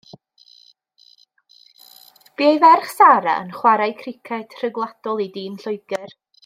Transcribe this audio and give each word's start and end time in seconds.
Bu 2.35 2.47
ei 2.47 2.57
ferch 2.65 2.89
Sarah 2.95 3.39
yn 3.45 3.55
chwarae 3.61 3.93
criced 4.03 4.59
rhyngwladol 4.63 5.27
i 5.29 5.33
dîm 5.37 5.65
Lloegr. 5.65 6.15